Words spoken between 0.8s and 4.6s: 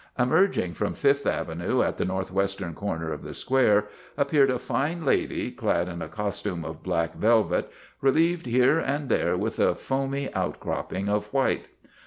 Fifth Avenue, at the northwestern corner of the Square, appeared a